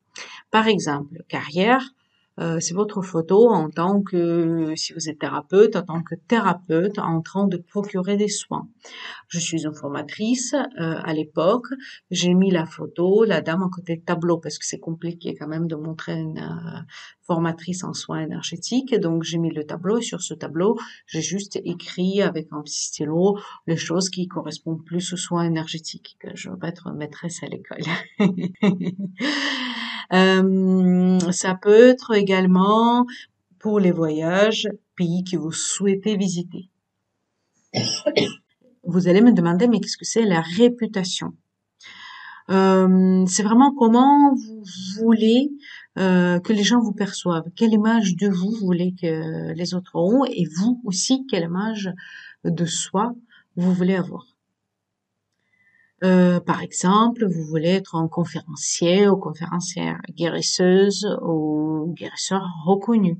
Par 0.51 0.67
exemple, 0.67 1.23
carrière, 1.27 1.93
euh, 2.39 2.59
c'est 2.59 2.73
votre 2.73 3.01
photo 3.01 3.49
en 3.49 3.69
tant 3.69 4.01
que, 4.01 4.73
si 4.75 4.93
vous 4.93 5.09
êtes 5.09 5.19
thérapeute, 5.19 5.75
en 5.75 5.83
tant 5.83 6.03
que 6.03 6.15
thérapeute 6.15 6.97
en 6.99 7.21
train 7.21 7.47
de 7.47 7.57
procurer 7.57 8.15
des 8.17 8.29
soins. 8.29 8.67
Je 9.27 9.39
suis 9.39 9.63
une 9.63 9.73
formatrice 9.73 10.53
euh, 10.53 10.95
à 11.03 11.13
l'époque. 11.13 11.67
J'ai 12.11 12.33
mis 12.33 12.51
la 12.51 12.65
photo, 12.65 13.25
la 13.25 13.41
dame 13.41 13.63
à 13.63 13.69
côté 13.69 13.97
de 13.97 14.01
tableau 14.01 14.37
parce 14.37 14.57
que 14.57 14.65
c'est 14.65 14.79
compliqué 14.79 15.35
quand 15.35 15.47
même 15.47 15.67
de 15.67 15.75
montrer 15.75 16.13
une 16.13 16.39
euh, 16.39 16.79
formatrice 17.23 17.83
en 17.83 17.93
soins 17.93 18.21
énergétiques. 18.21 18.95
Donc 18.95 19.23
j'ai 19.23 19.37
mis 19.37 19.51
le 19.51 19.65
tableau 19.65 19.97
et 19.97 20.01
sur 20.01 20.21
ce 20.21 20.33
tableau, 20.33 20.77
j'ai 21.07 21.21
juste 21.21 21.59
écrit 21.65 22.21
avec 22.21 22.47
un 22.51 22.61
petit 22.61 22.85
stylo 22.85 23.37
les 23.67 23.77
choses 23.77 24.09
qui 24.09 24.27
correspondent 24.27 24.83
plus 24.85 25.13
aux 25.13 25.17
soins 25.17 25.43
énergétiques. 25.43 26.17
Que 26.19 26.29
je 26.35 26.49
veux 26.49 26.57
être 26.63 26.91
maîtresse 26.91 27.43
à 27.43 27.47
l'école. 27.47 27.83
Euh, 30.13 31.19
ça 31.31 31.55
peut 31.55 31.89
être 31.89 32.15
également 32.15 33.05
pour 33.59 33.79
les 33.79 33.91
voyages, 33.91 34.67
pays 34.95 35.23
que 35.23 35.37
vous 35.37 35.51
souhaitez 35.51 36.17
visiter. 36.17 36.69
Vous 38.83 39.07
allez 39.07 39.21
me 39.21 39.31
demander, 39.31 39.67
mais 39.67 39.79
qu'est-ce 39.79 39.97
que 39.97 40.05
c'est 40.05 40.25
la 40.25 40.41
réputation? 40.41 41.33
Euh, 42.49 43.25
C'est 43.27 43.43
vraiment 43.43 43.73
comment 43.75 44.33
vous 44.33 44.63
voulez 44.97 45.51
euh, 45.99 46.39
que 46.39 46.53
les 46.53 46.63
gens 46.63 46.79
vous 46.79 46.93
perçoivent, 46.93 47.49
quelle 47.55 47.73
image 47.73 48.15
de 48.15 48.27
vous 48.27 48.51
vous 48.51 48.65
voulez 48.65 48.95
que 48.99 49.53
les 49.53 49.73
autres 49.75 49.95
ont, 49.95 50.25
et 50.25 50.45
vous 50.57 50.81
aussi, 50.85 51.25
quelle 51.27 51.43
image 51.43 51.91
de 52.45 52.65
soi 52.65 53.13
vous 53.55 53.73
voulez 53.73 53.95
avoir. 53.95 54.28
Euh, 56.03 56.39
par 56.39 56.61
exemple, 56.61 57.25
vous 57.25 57.43
voulez 57.43 57.69
être 57.69 57.95
un 57.95 58.07
conférencier 58.07 59.07
ou 59.09 59.17
conférencière 59.17 59.99
guérisseuse 60.11 61.05
ou 61.21 61.93
guérisseur 61.97 62.43
reconnu. 62.65 63.19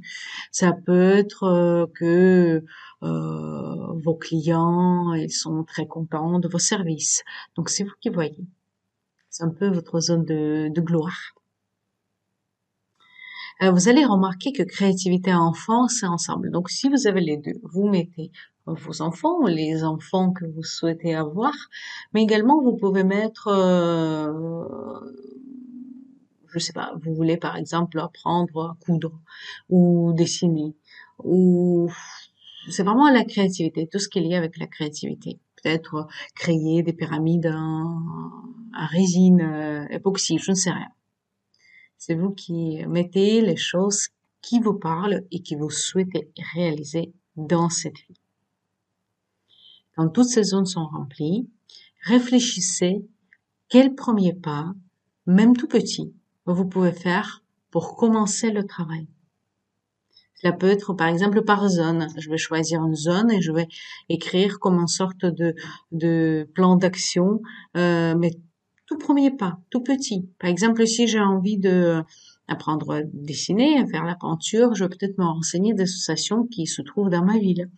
Ça 0.51 0.71
peut 0.73 1.11
être 1.11 1.43
euh, 1.43 1.85
que 1.95 2.63
euh, 3.03 3.93
vos 4.03 4.15
clients, 4.15 5.13
ils 5.13 5.31
sont 5.31 5.63
très 5.63 5.87
contents 5.87 6.39
de 6.39 6.47
vos 6.47 6.59
services. 6.59 7.23
Donc 7.55 7.69
c'est 7.69 7.83
vous 7.83 7.95
qui 8.01 8.09
voyez. 8.09 8.47
C'est 9.29 9.43
un 9.43 9.49
peu 9.49 9.69
votre 9.69 9.99
zone 9.99 10.25
de, 10.25 10.69
de 10.69 10.81
gloire. 10.81 11.33
Vous 13.61 13.89
allez 13.89 14.05
remarquer 14.05 14.53
que 14.53 14.63
créativité 14.63 15.31
et 15.31 15.35
enfant, 15.35 15.87
c'est 15.87 16.07
ensemble. 16.07 16.49
Donc 16.51 16.69
si 16.69 16.89
vous 16.89 17.07
avez 17.07 17.21
les 17.21 17.37
deux, 17.37 17.59
vous 17.63 17.89
mettez 17.89 18.31
vos 18.65 19.01
enfants, 19.01 19.45
les 19.45 19.83
enfants 19.83 20.31
que 20.31 20.45
vous 20.45 20.63
souhaitez 20.63 21.15
avoir, 21.15 21.53
mais 22.13 22.23
également 22.23 22.61
vous 22.61 22.75
pouvez 22.75 23.03
mettre, 23.03 23.47
euh, 23.47 25.01
je 26.47 26.59
sais 26.59 26.73
pas, 26.73 26.93
vous 27.01 27.13
voulez 27.13 27.37
par 27.37 27.57
exemple 27.57 27.99
apprendre 27.99 28.61
à 28.61 28.77
coudre 28.85 29.19
ou 29.69 30.13
dessiner, 30.13 30.75
ou 31.23 31.91
c'est 32.69 32.83
vraiment 32.83 33.09
la 33.09 33.23
créativité, 33.23 33.87
tout 33.87 33.99
ce 33.99 34.07
qui 34.09 34.19
est 34.19 34.23
lié 34.23 34.35
avec 34.35 34.57
la 34.57 34.67
créativité. 34.67 35.39
Peut-être 35.61 36.07
créer 36.35 36.83
des 36.83 36.93
pyramides 36.93 37.47
à, 37.47 38.85
résine 38.85 39.41
euh, 39.41 39.85
époxy, 39.89 40.37
je 40.37 40.51
ne 40.51 40.55
sais 40.55 40.71
rien. 40.71 40.87
C'est 41.99 42.15
vous 42.15 42.31
qui 42.31 42.83
mettez 42.87 43.41
les 43.41 43.57
choses 43.57 44.07
qui 44.41 44.59
vous 44.59 44.73
parlent 44.73 45.23
et 45.31 45.41
qui 45.41 45.55
vous 45.55 45.69
souhaitez 45.69 46.31
réaliser 46.53 47.13
dans 47.35 47.69
cette 47.69 47.97
vie. 47.97 48.21
Quand 49.95 50.07
toutes 50.07 50.29
ces 50.29 50.43
zones 50.43 50.65
sont 50.65 50.85
remplies, 50.85 51.49
réfléchissez 52.03 53.05
quel 53.67 53.95
premier 53.95 54.33
pas, 54.33 54.73
même 55.25 55.57
tout 55.57 55.67
petit, 55.67 56.13
vous 56.45 56.65
pouvez 56.65 56.93
faire 56.93 57.43
pour 57.69 57.97
commencer 57.97 58.49
le 58.49 58.65
travail. 58.65 59.07
Cela 60.35 60.53
peut 60.53 60.69
être 60.69 60.93
par 60.93 61.07
exemple 61.07 61.43
par 61.43 61.67
zone. 61.67 62.07
Je 62.17 62.29
vais 62.29 62.37
choisir 62.37 62.81
une 62.85 62.95
zone 62.95 63.29
et 63.29 63.41
je 63.41 63.51
vais 63.51 63.67
écrire 64.07 64.59
comme 64.59 64.79
une 64.79 64.87
sorte 64.87 65.25
de, 65.25 65.53
de 65.91 66.49
plan 66.55 66.77
d'action, 66.77 67.41
euh, 67.75 68.15
tout 68.89 68.97
premier 68.97 69.29
pas, 69.29 69.59
tout 69.69 69.81
petit. 69.81 70.27
Par 70.39 70.49
exemple, 70.49 70.85
si 70.87 71.07
j'ai 71.07 71.19
envie 71.19 71.59
de 71.59 72.03
apprendre 72.47 72.91
à 72.91 73.01
dessiner, 73.03 73.77
à 73.77 73.85
faire 73.85 74.03
la 74.03 74.15
peinture, 74.15 74.73
je 74.73 74.83
vais 74.83 74.89
peut-être 74.89 75.19
me 75.19 75.25
renseigner 75.25 75.75
des 75.75 75.83
associations 75.83 76.47
qui 76.47 76.65
se 76.65 76.81
trouvent 76.81 77.11
dans 77.11 77.23
ma 77.23 77.37
ville 77.37 77.69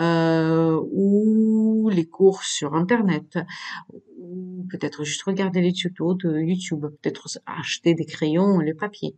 euh, 0.00 0.80
ou 0.90 1.88
les 1.92 2.04
cours 2.04 2.42
sur 2.42 2.74
Internet, 2.74 3.38
ou 4.18 4.66
peut-être 4.68 5.04
juste 5.04 5.22
regarder 5.22 5.60
les 5.60 5.72
tutos 5.72 6.14
de 6.14 6.40
YouTube, 6.40 6.84
peut-être 7.00 7.28
acheter 7.46 7.94
des 7.94 8.04
crayons, 8.04 8.58
les 8.58 8.74
papiers. 8.74 9.14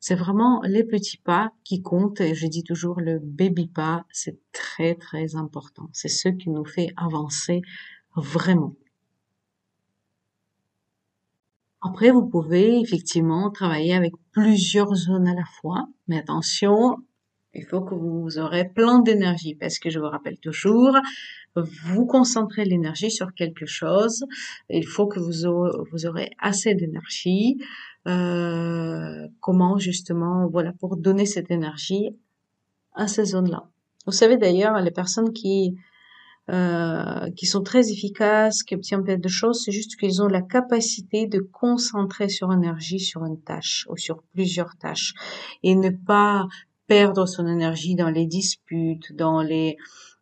C'est 0.00 0.16
vraiment 0.16 0.62
les 0.64 0.82
petits 0.82 1.18
pas 1.18 1.52
qui 1.62 1.80
comptent 1.80 2.20
et 2.20 2.34
je 2.34 2.48
dis 2.48 2.64
toujours 2.64 3.00
le 3.00 3.20
baby 3.22 3.68
pas, 3.68 4.04
c'est 4.10 4.40
très 4.50 4.96
très 4.96 5.36
important. 5.36 5.88
C'est 5.92 6.08
ce 6.08 6.28
qui 6.28 6.50
nous 6.50 6.64
fait 6.64 6.88
avancer 6.96 7.62
vraiment. 8.16 8.74
Après, 11.84 12.10
vous 12.10 12.26
pouvez 12.26 12.80
effectivement 12.80 13.50
travailler 13.50 13.94
avec 13.94 14.12
plusieurs 14.30 14.94
zones 14.94 15.26
à 15.26 15.34
la 15.34 15.44
fois, 15.60 15.88
mais 16.06 16.18
attention, 16.18 16.96
il 17.54 17.64
faut 17.64 17.82
que 17.82 17.94
vous 17.94 18.38
aurez 18.38 18.68
plein 18.68 19.00
d'énergie 19.00 19.54
parce 19.54 19.78
que 19.78 19.90
je 19.90 19.98
vous 19.98 20.08
rappelle 20.08 20.38
toujours, 20.38 20.96
vous 21.56 22.06
concentrez 22.06 22.64
l'énergie 22.64 23.10
sur 23.10 23.34
quelque 23.34 23.66
chose. 23.66 24.24
Il 24.70 24.86
faut 24.86 25.06
que 25.06 25.20
vous, 25.20 26.06
aurez 26.06 26.30
assez 26.38 26.74
d'énergie. 26.74 27.58
Euh, 28.08 29.28
comment 29.40 29.76
justement, 29.78 30.48
voilà, 30.48 30.72
pour 30.72 30.96
donner 30.96 31.26
cette 31.26 31.50
énergie 31.50 32.16
à 32.94 33.06
ces 33.06 33.26
zones-là. 33.26 33.68
Vous 34.06 34.12
savez 34.12 34.36
d'ailleurs, 34.36 34.80
les 34.80 34.90
personnes 34.90 35.32
qui 35.32 35.76
euh, 36.50 37.30
qui 37.36 37.46
sont 37.46 37.62
très 37.62 37.92
efficaces, 37.92 38.64
qui 38.64 38.74
obtiennent 38.74 39.04
plein 39.04 39.16
de 39.16 39.28
choses, 39.28 39.62
c'est 39.64 39.70
juste 39.70 39.94
qu'ils 39.96 40.22
ont 40.22 40.26
la 40.26 40.42
capacité 40.42 41.28
de 41.28 41.38
concentrer 41.38 42.28
sur 42.28 42.52
énergie 42.52 42.98
sur 42.98 43.24
une 43.24 43.40
tâche 43.40 43.86
ou 43.88 43.96
sur 43.96 44.22
plusieurs 44.34 44.76
tâches 44.76 45.14
et 45.62 45.76
ne 45.76 45.90
pas 45.90 46.48
perdre 46.88 47.26
son 47.26 47.46
énergie 47.46 47.94
dans 47.94 48.10
les 48.10 48.26
disputes, 48.26 49.14
dans 49.14 49.40
les 49.40 49.76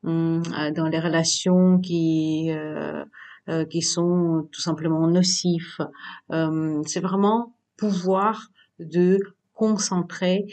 hum, 0.04 0.42
euh, 0.58 0.70
dans 0.72 0.88
les 0.88 1.00
relations 1.00 1.78
qui 1.78 2.50
euh, 2.50 3.02
euh, 3.48 3.64
qui 3.64 3.80
sont 3.80 4.46
tout 4.52 4.60
simplement 4.60 5.06
nocifs. 5.08 5.80
Hum, 6.28 6.82
c'est 6.86 7.00
vraiment 7.00 7.54
pouvoir 7.78 8.48
de 8.78 9.18
concentrer, 9.54 10.46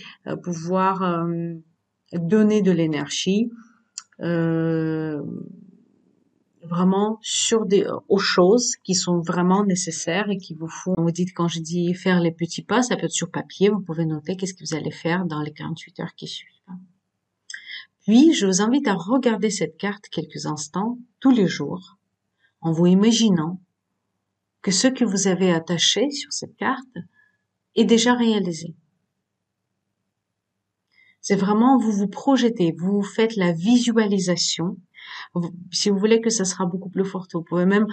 pouvoir 0.44 1.28
donner 2.14 2.62
de 2.62 2.72
l'énergie 2.72 3.50
vraiment 6.68 7.18
sur 7.22 7.66
des 7.66 7.84
euh, 7.84 7.98
aux 8.10 8.20
choses 8.20 8.76
qui 8.84 8.94
sont 8.94 9.20
vraiment 9.22 9.66
nécessaires 9.66 10.30
et 10.30 10.38
qui 10.38 10.54
vous 10.54 10.68
font. 10.68 10.96
Vous 10.98 11.12
dites 11.12 11.34
quand 11.34 11.48
je 11.48 11.60
dis 11.60 11.94
faire 11.94 12.20
les 12.20 12.32
petits 12.32 12.62
pas, 12.62 12.84
ça 12.84 12.96
peut 12.96 13.06
être 13.06 13.12
sur 13.12 13.32
papier. 13.32 13.70
Vous 13.70 13.80
pouvez 13.80 14.06
noter 14.06 14.36
qu'est-ce 14.36 14.54
que 14.54 14.64
vous 14.64 14.76
allez 14.76 14.92
faire 14.92 15.26
dans 15.26 15.42
les 15.42 15.54
48 15.54 16.00
heures 16.02 16.16
qui 16.16 16.28
suivent. 16.28 16.52
Puis, 18.02 18.34
je 18.34 18.46
vous 18.46 18.62
invite 18.62 18.88
à 18.88 18.94
regarder 18.94 19.50
cette 19.50 19.78
carte 19.78 20.08
quelques 20.10 20.46
instants 20.46 20.98
tous 21.20 21.32
les 21.32 21.48
jours 21.48 21.98
en 22.62 22.72
vous 22.72 22.86
imaginant 22.86 23.60
que 24.62 24.72
ce 24.72 24.88
que 24.88 25.04
vous 25.04 25.28
avez 25.28 25.52
attaché 25.52 26.10
sur 26.12 26.32
cette 26.32 26.56
carte 26.56 26.98
est 27.76 27.84
déjà 27.84 28.14
réalisé. 28.14 28.76
C'est 31.28 31.36
vraiment, 31.36 31.78
vous 31.78 31.92
vous 31.92 32.08
projetez, 32.08 32.74
vous 32.78 33.04
faites 33.04 33.36
la 33.36 33.52
visualisation 33.52 34.78
si 35.72 35.90
vous 35.90 35.98
voulez 35.98 36.22
que 36.22 36.30
ça 36.30 36.46
sera 36.46 36.66
beaucoup 36.66 36.90
plus 36.90 37.04
fort, 37.04 37.28
vous 37.34 37.42
pouvez 37.42 37.66
même 37.66 37.88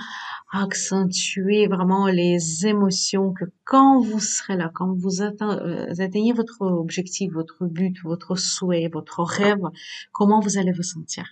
accentuer 0.53 1.67
vraiment 1.67 2.07
les 2.07 2.67
émotions 2.67 3.33
que 3.33 3.45
quand 3.65 4.01
vous 4.01 4.21
serez 4.21 4.57
là, 4.57 4.71
quand 4.73 4.95
vous 4.95 5.21
euh, 5.21 5.87
atteignez 5.99 6.33
votre 6.33 6.61
objectif, 6.63 7.33
votre 7.33 7.67
but, 7.67 7.97
votre 8.05 8.37
souhait, 8.37 8.89
votre 8.93 9.25
rêve, 9.25 9.63
comment 10.13 10.39
vous 10.39 10.57
allez 10.57 10.73
vous 10.73 10.85
sentir. 10.85 11.25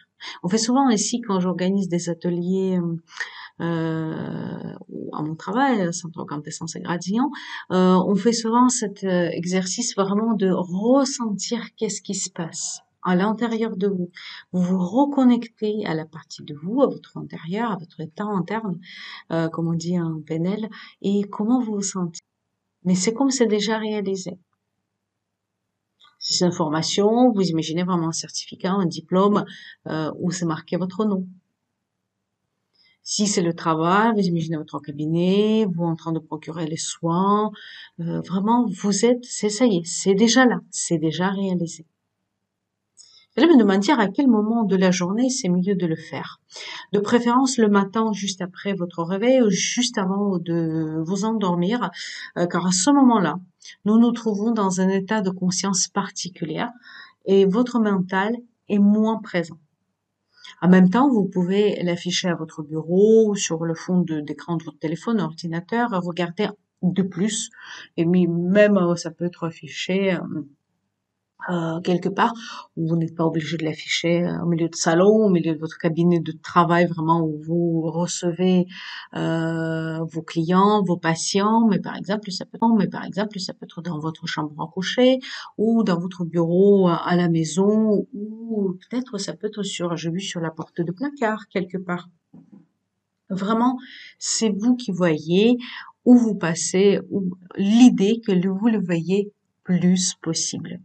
On 0.43 0.49
fait 0.49 0.59
souvent 0.59 0.89
ici 0.89 1.21
quand 1.21 1.39
j'organise 1.39 1.89
des 1.89 2.09
ateliers 2.09 2.79
euh, 3.61 4.75
à 5.13 5.23
mon 5.23 5.35
travail, 5.35 5.93
Centre 5.93 6.25
Quintessence 6.25 6.77
et 6.77 6.81
Gradient, 6.81 7.31
euh, 7.71 7.95
on 7.95 8.15
fait 8.15 8.33
souvent 8.33 8.69
cet 8.69 9.05
euh, 9.05 9.29
exercice 9.31 9.95
vraiment 9.95 10.35
de 10.35 10.51
ressentir 10.51 11.75
qu'est-ce 11.77 12.03
qui 12.03 12.15
se 12.15 12.31
passe 12.31 12.81
à 13.03 13.17
l'intérieur 13.17 13.77
de 13.77 13.89
vous. 13.89 14.11
Vous 14.53 14.63
vous 14.63 14.79
reconnectez 14.79 15.85
à 15.87 15.95
la 15.95 16.07
partie 16.07 16.43
de 16.45 16.55
vous, 16.55 16.83
à 16.83 16.87
votre 16.87 17.17
intérieur, 17.17 17.73
à 17.73 17.77
votre 17.77 18.01
état 18.01 18.25
interne, 18.25 18.79
euh, 19.33 19.49
comme 19.49 19.69
on 19.69 19.75
dit 19.75 19.99
en 20.01 20.21
PNL, 20.21 20.69
et 21.03 21.25
comment 21.25 21.61
vous 21.61 21.75
vous 21.75 21.83
sentez. 21.83 22.21
Mais 22.85 22.95
c'est 22.95 23.13
comme 23.13 23.31
c'est 23.31 23.47
déjà 23.47 23.79
réalisé. 23.79 24.39
Une 26.41 26.53
formation, 26.53 27.33
vous 27.33 27.43
imaginez 27.43 27.83
vraiment 27.83 28.09
un 28.09 28.13
certificat, 28.13 28.71
un 28.71 28.87
diplôme 28.87 29.45
euh, 29.89 30.13
où 30.21 30.31
c'est 30.31 30.47
marqué 30.47 30.77
votre 30.77 31.05
nom. 31.05 31.27
Si 33.05 33.27
c'est 33.27 33.43
le 33.43 33.53
travail, 33.53 34.13
vous 34.15 34.27
imaginez 34.27 34.57
votre 34.57 34.79
cabinet, 34.79 35.67
vous 35.67 35.85
en 35.85 35.97
train 35.97 36.13
de 36.13 36.21
procurer 36.21 36.67
les 36.67 36.77
soins, 36.77 37.51
euh, 38.01 38.21
vraiment, 38.21 38.67
vous 38.67 39.05
êtes, 39.05 39.25
c'est 39.25 39.49
ça 39.49 39.67
y 39.67 39.79
est, 39.79 39.85
c'est 39.85 40.15
déjà 40.15 40.47
là, 40.47 40.61
c'est 40.71 40.99
déjà 40.99 41.31
réalisé. 41.31 41.85
Vous 43.35 43.43
allez 43.43 43.53
me 43.55 43.59
demander 43.59 43.91
à 43.91 44.09
quel 44.09 44.29
moment 44.29 44.63
de 44.63 44.77
la 44.77 44.91
journée 44.91 45.31
c'est 45.31 45.49
mieux 45.49 45.75
de 45.75 45.87
le 45.87 45.97
faire? 45.97 46.39
De 46.93 47.01
préférence 47.01 47.57
le 47.57 47.69
matin 47.69 48.13
juste 48.13 48.43
après 48.43 48.75
votre 48.75 49.03
réveil 49.03 49.41
ou 49.41 49.51
juste 49.51 49.99
avant 49.99 50.39
de 50.39 51.03
vous 51.05 51.25
endormir, 51.25 51.91
euh, 52.37 52.47
car 52.47 52.67
à 52.67 52.73
ce 52.73 52.91
moment-là, 52.91 53.41
nous 53.85 53.99
nous 53.99 54.13
trouvons 54.13 54.53
dans 54.53 54.81
un 54.81 54.89
état 54.89 55.23
de 55.23 55.31
conscience 55.31 55.89
particulier 55.89 56.67
et 57.25 57.47
votre 57.47 57.81
mental 57.81 58.37
est 58.69 58.79
moins 58.79 59.19
présent. 59.19 59.59
En 60.63 60.69
même 60.69 60.91
temps, 60.91 61.11
vous 61.11 61.25
pouvez 61.25 61.83
l'afficher 61.83 62.29
à 62.29 62.37
votre 62.37 62.63
bureau 62.63 63.31
ou 63.31 63.35
sur 63.35 63.65
le 63.65 63.75
fond 63.75 63.99
d'écran 64.01 64.57
de, 64.57 64.65
votre 64.65 64.79
téléphone, 64.79 65.21
ordinateur, 65.21 65.91
regarder 65.91 66.49
de 66.83 67.03
plus. 67.03 67.51
Et 67.97 68.05
même, 68.05 68.77
euh, 68.77 68.95
ça 68.95 69.11
peut 69.11 69.25
être 69.25 69.45
affiché 69.45 70.17
euh, 71.51 71.73
euh, 71.73 71.81
quelque 71.81 72.09
part 72.09 72.33
où 72.77 72.89
vous 72.89 72.97
n'êtes 72.97 73.15
pas 73.15 73.25
obligé 73.25 73.57
de 73.57 73.65
l'afficher 73.65 74.25
euh, 74.25 74.43
au 74.43 74.47
milieu 74.47 74.69
de 74.69 74.75
salon, 74.75 75.27
au 75.27 75.29
milieu 75.29 75.55
de 75.55 75.59
votre 75.59 75.79
cabinet 75.79 76.21
de 76.21 76.33
travail 76.33 76.87
vraiment 76.87 77.21
où 77.23 77.39
vous 77.43 77.83
recevez 77.91 78.67
euh, 79.15 79.99
vos 80.05 80.23
clients, 80.23 80.83
vos 80.83 80.97
patients, 80.97 81.67
mais 81.69 81.79
par 81.79 81.97
exemple 81.97 82.31
ça 82.31 82.45
peut 82.45 82.59
mais 82.79 82.89
par 82.89 83.05
exemple 83.05 83.39
ça 83.41 83.55
peut 83.55 83.65
être 83.65 83.83
dans 83.83 83.99
votre 83.99 84.27
chambre 84.27 84.55
à 84.63 84.71
coucher 84.73 85.19
ou 85.59 85.83
dans 85.83 85.99
votre 85.99 86.25
bureau 86.25 86.89
à 86.89 87.17
la 87.17 87.29
maison 87.29 88.07
ou 88.15 88.77
peut-être 88.81 89.19
ça 89.19 89.33
peut 89.35 89.49
être 89.49 89.63
sur 89.63 89.97
j'ai 89.97 90.11
vu 90.11 90.21
sur 90.21 90.41
la 90.41 90.51
porte 90.51 90.81
de 90.81 90.93
placard 90.93 91.49
quelque 91.49 91.79
part. 91.79 92.09
Vraiment, 93.31 93.79
c'est 94.19 94.51
vous 94.51 94.77
qui 94.77 94.93
voyez 94.93 95.57
où 96.05 96.17
vous 96.17 96.35
passez, 96.35 97.01
l'idée 97.57 98.21
que 98.27 98.33
vous 98.47 98.69
le 98.69 98.79
voyez 98.79 99.33
plus 99.65 100.15
possible. 100.21 100.81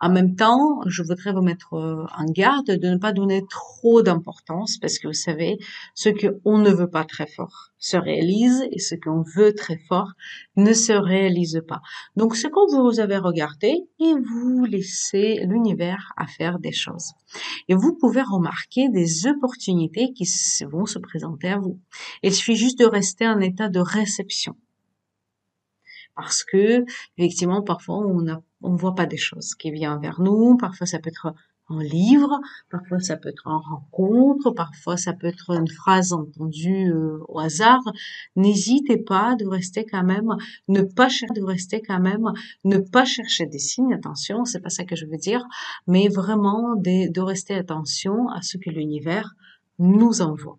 En 0.00 0.10
même 0.10 0.36
temps, 0.36 0.80
je 0.86 1.02
voudrais 1.02 1.32
vous 1.32 1.42
mettre 1.42 1.74
euh, 1.74 2.04
en 2.16 2.24
garde 2.26 2.66
de 2.66 2.88
ne 2.88 2.96
pas 2.96 3.12
donner 3.12 3.44
trop 3.48 4.02
d'importance 4.02 4.78
parce 4.78 4.98
que 4.98 5.08
vous 5.08 5.12
savez, 5.12 5.58
ce 5.94 6.08
qu'on 6.08 6.58
ne 6.58 6.70
veut 6.70 6.90
pas 6.90 7.04
très 7.04 7.26
fort 7.26 7.70
se 7.78 7.96
réalise 7.96 8.64
et 8.72 8.78
ce 8.78 8.94
qu'on 8.94 9.22
veut 9.36 9.54
très 9.54 9.78
fort 9.88 10.12
ne 10.56 10.72
se 10.72 10.92
réalise 10.92 11.62
pas. 11.68 11.82
Donc, 12.16 12.34
ce 12.34 12.48
qu'on 12.48 12.64
vous 12.66 12.98
avez 12.98 13.18
regardé 13.18 13.74
et 14.00 14.14
vous 14.14 14.64
laissez 14.64 15.40
l'univers 15.46 16.12
à 16.16 16.26
faire 16.26 16.58
des 16.58 16.72
choses. 16.72 17.12
Et 17.68 17.74
vous 17.74 17.94
pouvez 17.94 18.22
remarquer 18.22 18.88
des 18.88 19.26
opportunités 19.26 20.12
qui 20.12 20.26
vont 20.70 20.86
se 20.86 20.98
présenter 20.98 21.48
à 21.48 21.58
vous. 21.58 21.78
Il 22.22 22.32
suffit 22.32 22.56
juste 22.56 22.78
de 22.78 22.86
rester 22.86 23.26
en 23.26 23.40
état 23.40 23.68
de 23.68 23.80
réception 23.80 24.56
parce 26.16 26.44
que 26.44 26.84
effectivement 27.18 27.62
parfois 27.62 27.98
on 27.98 28.20
ne 28.20 28.34
on 28.62 28.76
voit 28.76 28.94
pas 28.94 29.06
des 29.06 29.16
choses 29.16 29.54
qui 29.54 29.70
viennent 29.70 30.00
vers 30.00 30.20
nous. 30.20 30.56
Parfois 30.56 30.86
ça 30.86 30.98
peut 30.98 31.10
être 31.10 31.34
un 31.70 31.82
livre. 31.82 32.40
Parfois 32.70 33.00
ça 33.00 33.16
peut 33.16 33.28
être 33.28 33.46
en 33.46 33.58
rencontre. 33.58 34.50
Parfois 34.50 34.96
ça 34.96 35.12
peut 35.12 35.26
être 35.26 35.50
une 35.50 35.68
phrase 35.68 36.12
entendue 36.12 36.92
euh, 36.92 37.18
au 37.28 37.38
hasard. 37.38 37.82
N'hésitez 38.36 38.96
pas 38.98 39.34
de 39.36 39.46
rester 39.46 39.84
quand 39.84 40.04
même 40.04 40.36
ne 40.68 40.82
pas 40.82 41.08
chercher 41.08 41.34
de 41.34 41.42
rester 41.42 41.82
quand 41.82 42.00
même 42.00 42.32
ne 42.64 42.78
pas 42.78 43.04
chercher 43.04 43.46
des 43.46 43.58
signes 43.58 43.94
attention 43.94 44.44
c'est 44.44 44.60
pas 44.60 44.68
ça 44.68 44.84
que 44.84 44.96
je 44.96 45.06
veux 45.06 45.16
dire 45.16 45.44
mais 45.86 46.08
vraiment 46.08 46.74
de 46.76 47.20
rester 47.20 47.54
attention 47.54 48.28
à 48.28 48.42
ce 48.42 48.58
que 48.58 48.70
l'univers 48.70 49.34
nous 49.78 50.20
envoie. 50.20 50.58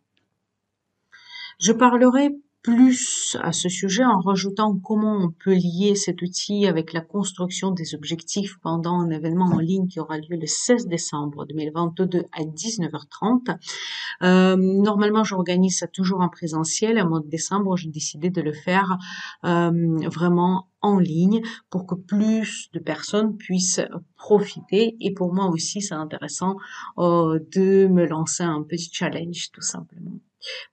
Je 1.59 1.71
parlerai 1.71 2.35
plus 2.65 3.37
à 3.43 3.51
ce 3.51 3.69
sujet 3.69 4.03
en 4.03 4.19
rajoutant 4.19 4.75
comment 4.75 5.19
on 5.21 5.29
peut 5.29 5.53
lier 5.53 5.93
cet 5.93 6.23
outil 6.23 6.65
avec 6.65 6.93
la 6.93 7.01
construction 7.01 7.69
des 7.69 7.93
objectifs 7.93 8.57
pendant 8.63 8.99
un 8.99 9.11
événement 9.11 9.45
en 9.45 9.59
ligne 9.59 9.87
qui 9.87 9.99
aura 9.99 10.17
lieu 10.17 10.35
le 10.35 10.47
16 10.47 10.87
décembre 10.87 11.45
2022 11.45 12.23
à 12.31 12.41
19h30. 12.41 13.55
Euh, 14.23 14.55
normalement, 14.57 15.23
j'organise 15.23 15.77
ça 15.77 15.87
toujours 15.87 16.21
en 16.21 16.29
présentiel. 16.29 16.99
En 16.99 17.07
mois 17.07 17.19
de 17.19 17.29
décembre, 17.29 17.77
j'ai 17.77 17.89
décidé 17.89 18.31
de 18.31 18.41
le 18.41 18.53
faire 18.53 18.97
euh, 19.43 19.99
vraiment 20.07 20.67
en 20.81 20.97
ligne 20.97 21.43
pour 21.69 21.85
que 21.85 21.93
plus 21.93 22.69
de 22.73 22.79
personnes 22.79 23.37
puissent 23.37 23.81
profiter. 24.17 24.97
Et 24.99 25.13
pour 25.13 25.35
moi 25.35 25.51
aussi, 25.51 25.81
c'est 25.81 25.93
intéressant 25.93 26.55
euh, 26.97 27.37
de 27.55 27.85
me 27.85 28.07
lancer 28.07 28.41
un 28.41 28.63
petit 28.63 28.89
challenge, 28.91 29.51
tout 29.51 29.61
simplement. 29.61 30.19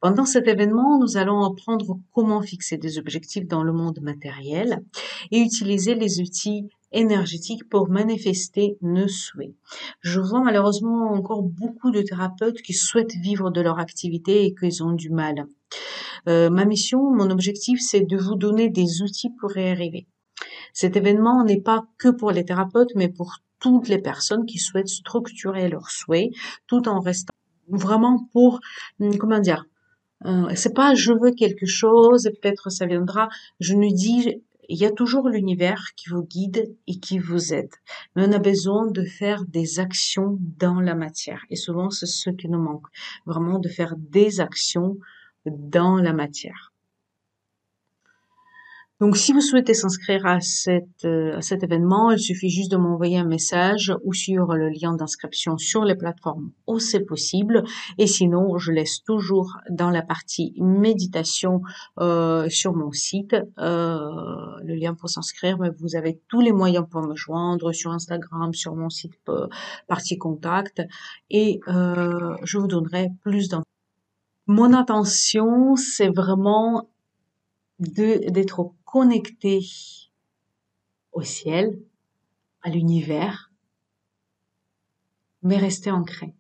Pendant 0.01 0.25
cet 0.25 0.49
événement, 0.49 0.99
nous 0.99 1.17
allons 1.17 1.43
apprendre 1.45 1.99
comment 2.13 2.43
fixer 2.43 2.77
des 2.77 2.99
objectifs 2.99 3.47
dans 3.47 3.63
le 3.63 3.73
monde 3.73 4.01
matériel 4.03 4.83
et 5.31 5.39
utiliser 5.39 5.95
les 5.95 6.21
outils 6.21 6.69
énergétiques 6.93 7.69
pour 7.69 7.89
manifester 7.89 8.77
nos 8.83 9.09
souhaits. 9.09 9.55
Je 10.01 10.21
vois 10.21 10.43
malheureusement 10.43 11.13
encore 11.13 11.43
beaucoup 11.43 11.91
de 11.91 12.03
thérapeutes 12.03 12.63
qui 12.63 12.75
souhaitent 12.75 13.17
vivre 13.17 13.51
de 13.51 13.61
leur 13.61 13.79
activité 13.79 14.45
et 14.45 14.55
qu'ils 14.55 14.83
ont 14.83 14.93
du 14.93 15.11
mal. 15.11 15.47
Euh, 16.29 16.51
ma 16.51 16.65
mission, 16.65 17.11
mon 17.11 17.31
objectif, 17.31 17.81
c'est 17.81 18.03
de 18.03 18.17
vous 18.17 18.37
donner 18.37 18.69
des 18.69 19.03
outils 19.03 19.31
pour 19.41 19.57
y 19.57 19.69
arriver. 19.69 20.07
Cet 20.73 20.97
événement 20.97 21.45
n'est 21.45 21.61
pas 21.61 21.85
que 21.99 22.09
pour 22.09 22.31
les 22.31 22.45
thérapeutes, 22.45 22.93
mais 22.95 23.09
pour 23.09 23.39
toutes 23.59 23.89
les 23.89 23.99
personnes 23.99 24.47
qui 24.47 24.59
souhaitent 24.59 24.89
structurer 24.89 25.69
leurs 25.69 25.91
souhaits 25.91 26.31
tout 26.67 26.89
en 26.89 27.01
restant 27.01 27.33
vraiment 27.69 28.29
pour, 28.33 28.61
hum, 29.01 29.17
comment 29.19 29.41
dire, 29.41 29.67
euh, 30.25 30.53
c'est 30.55 30.75
pas 30.75 30.95
je 30.95 31.13
veux 31.13 31.33
quelque 31.33 31.67
chose 31.67 32.31
peut-être 32.41 32.71
ça 32.71 32.87
viendra. 32.87 33.29
Je 33.61 33.75
nous 33.75 33.93
dis, 33.93 34.43
il 34.69 34.79
y 34.79 34.85
a 34.87 34.91
toujours 34.91 35.29
l'univers 35.29 35.91
qui 35.97 36.09
vous 36.09 36.23
guide 36.23 36.75
et 36.87 36.99
qui 36.99 37.19
vous 37.19 37.53
aide. 37.53 37.75
Mais 38.15 38.27
on 38.29 38.33
a 38.33 38.39
besoin 38.39 38.87
de 38.87 39.05
faire 39.05 39.45
des 39.45 39.81
actions 39.81 40.39
dans 40.59 40.81
la 40.81 40.95
matière. 40.95 41.43
Et 41.51 41.57
souvent, 41.57 41.91
c'est 41.91 42.07
ce 42.07 42.31
qui 42.31 42.49
nous 42.49 42.61
manque. 42.61 42.87
Vraiment 43.27 43.59
de 43.59 43.69
faire 43.69 43.95
des 43.99 44.41
actions 44.41 44.97
dans 45.47 45.97
la 45.97 46.13
matière. 46.13 46.72
Donc, 49.03 49.17
si 49.17 49.33
vous 49.33 49.41
souhaitez 49.41 49.75
s'inscrire 49.75 50.25
à, 50.27 50.39
euh, 50.69 51.37
à 51.37 51.43
cet 51.43 51.65
événement, 51.65 52.13
il 52.13 52.21
suffit 52.21 52.51
juste 52.51 52.71
de 52.71 52.77
m'envoyer 52.77 53.19
un 53.19 53.25
message 53.25 53.93
ou 54.05 54.13
sur 54.13 54.55
le 54.55 54.69
lien 54.69 54.95
d'inscription 54.95 55.59
sur 55.59 55.85
les 55.85 55.97
plateformes 55.97 56.53
où 56.69 56.79
c'est 56.79 57.01
possible. 57.01 57.65
Et 57.99 58.07
sinon, 58.07 58.59
je 58.59 58.71
laisse 58.71 59.03
toujours 59.03 59.59
dans 59.71 59.91
la 59.91 60.03
partie 60.03 60.55
méditation 60.57 61.63
euh, 61.99 62.49
sur 62.49 62.77
mon 62.77 62.93
site 62.93 63.35
euh, 63.59 64.09
le 64.63 64.75
lien 64.77 64.95
pour 64.95 65.11
s'inscrire. 65.11 65.59
Mais 65.59 65.71
vous 65.81 65.97
avez 65.97 66.21
tous 66.29 66.41
les 66.41 66.53
moyens 66.53 66.87
pour 66.89 67.03
me 67.03 67.17
joindre 67.17 67.73
sur 67.73 67.91
Instagram, 67.91 68.55
sur 68.55 68.77
mon 68.77 68.89
site 68.89 69.15
euh, 69.29 69.49
partie 69.89 70.17
contact, 70.17 70.81
et 71.29 71.59
euh, 71.67 72.37
je 72.45 72.57
vous 72.57 72.69
donnerai 72.69 73.09
plus 73.25 73.49
d'informations. 73.49 73.67
Mon 74.49 74.73
intention, 74.75 75.77
c'est 75.77 76.09
vraiment 76.09 76.89
d'être 77.79 78.73
connecté 78.85 79.61
au 81.13 81.23
ciel, 81.23 81.81
à 82.63 82.71
l'univers, 82.71 83.51
mais 85.43 85.57
rester 85.57 85.91
ancré. 85.91 86.35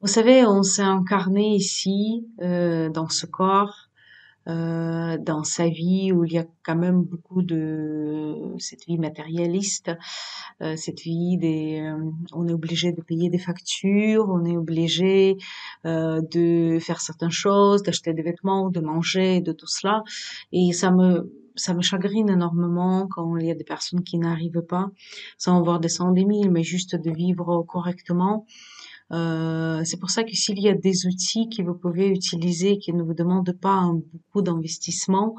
Vous 0.00 0.08
savez, 0.08 0.44
on 0.44 0.62
s'est 0.62 0.82
incarné 0.82 1.54
ici, 1.54 2.28
euh, 2.42 2.90
dans 2.90 3.08
ce 3.08 3.26
corps, 3.26 3.83
euh, 4.48 5.16
dans 5.18 5.44
sa 5.44 5.68
vie 5.68 6.12
où 6.12 6.24
il 6.24 6.32
y 6.32 6.38
a 6.38 6.44
quand 6.62 6.76
même 6.76 7.02
beaucoup 7.02 7.42
de 7.42 8.54
cette 8.58 8.84
vie 8.86 8.98
matérialiste, 8.98 9.90
euh, 10.60 10.76
cette 10.76 11.00
vie 11.00 11.36
des, 11.38 11.80
euh, 11.80 12.10
on 12.32 12.46
est 12.48 12.52
obligé 12.52 12.92
de 12.92 13.00
payer 13.00 13.30
des 13.30 13.38
factures, 13.38 14.28
on 14.28 14.44
est 14.44 14.56
obligé 14.56 15.36
euh, 15.86 16.20
de 16.32 16.78
faire 16.80 17.00
certaines 17.00 17.30
choses, 17.30 17.82
d'acheter 17.82 18.12
des 18.12 18.22
vêtements, 18.22 18.70
de 18.70 18.80
manger, 18.80 19.40
de 19.40 19.52
tout 19.52 19.66
cela, 19.66 20.02
et 20.52 20.72
ça 20.72 20.90
me 20.90 21.32
ça 21.56 21.72
me 21.72 21.82
chagrine 21.82 22.28
énormément 22.28 23.06
quand 23.08 23.36
il 23.36 23.46
y 23.46 23.50
a 23.50 23.54
des 23.54 23.64
personnes 23.64 24.02
qui 24.02 24.18
n'arrivent 24.18 24.64
pas, 24.68 24.88
sans 25.38 25.56
avoir 25.56 25.78
des 25.78 25.88
cent 25.88 26.10
des 26.10 26.24
mille, 26.24 26.50
mais 26.50 26.64
juste 26.64 26.96
de 26.96 27.12
vivre 27.12 27.62
correctement. 27.68 28.44
Euh, 29.12 29.82
c'est 29.84 29.98
pour 29.98 30.10
ça 30.10 30.24
que 30.24 30.34
s'il 30.34 30.58
y 30.60 30.68
a 30.68 30.74
des 30.74 31.06
outils 31.06 31.48
que 31.48 31.62
vous 31.62 31.74
pouvez 31.74 32.08
utiliser 32.08 32.78
qui 32.78 32.92
ne 32.92 33.02
vous 33.02 33.14
demandent 33.14 33.56
pas 33.60 33.90
beaucoup 34.12 34.42
d'investissement, 34.42 35.34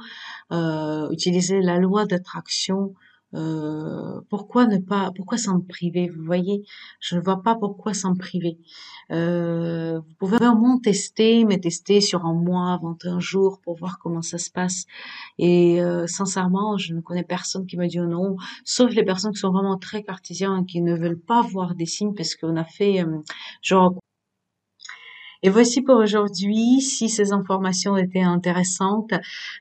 euh, 0.51 1.09
utilisez 1.11 1.61
la 1.61 1.79
loi 1.79 2.05
d'attraction 2.05 2.93
euh, 3.35 4.21
pourquoi 4.29 4.65
ne 4.65 4.77
pas, 4.77 5.11
pourquoi 5.15 5.37
s'en 5.37 5.59
priver? 5.59 6.09
Vous 6.09 6.23
voyez, 6.23 6.63
je 6.99 7.15
ne 7.15 7.21
vois 7.21 7.43
pas 7.43 7.55
pourquoi 7.55 7.93
s'en 7.93 8.15
priver. 8.15 8.57
Euh, 9.11 9.99
vous 9.99 10.13
pouvez 10.19 10.37
vraiment 10.37 10.79
tester, 10.79 11.45
mais 11.45 11.59
tester 11.59 12.01
sur 12.01 12.25
un 12.25 12.33
mois, 12.33 12.79
21 12.81 13.19
jours 13.19 13.59
pour 13.61 13.75
voir 13.75 13.99
comment 13.99 14.21
ça 14.21 14.37
se 14.37 14.49
passe. 14.49 14.85
Et 15.37 15.81
euh, 15.81 16.07
sincèrement, 16.07 16.77
je 16.77 16.93
ne 16.93 17.01
connais 17.01 17.23
personne 17.23 17.65
qui 17.65 17.77
me 17.77 17.87
dit 17.87 17.99
non, 17.99 18.37
sauf 18.63 18.93
les 18.93 19.03
personnes 19.03 19.33
qui 19.33 19.39
sont 19.39 19.51
vraiment 19.51 19.77
très 19.77 20.03
cartésiens 20.03 20.61
et 20.61 20.65
qui 20.65 20.81
ne 20.81 20.95
veulent 20.95 21.19
pas 21.19 21.41
voir 21.41 21.75
des 21.75 21.85
signes 21.85 22.13
parce 22.13 22.35
qu'on 22.35 22.55
a 22.55 22.65
fait 22.65 23.05
genre 23.61 23.95
Et 25.45 25.49
voici 25.49 25.83
pour 25.83 25.97
aujourd'hui. 25.97 26.81
Si 26.81 27.07
ces 27.07 27.31
informations 27.31 27.97
étaient 27.97 28.23
intéressantes 28.23 29.13